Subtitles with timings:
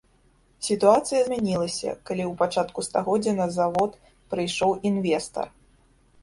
[0.67, 3.91] Сітуацыя змянілася, калі ў пачатку стагоддзя на завод
[4.33, 5.47] прыйшоў інвестар.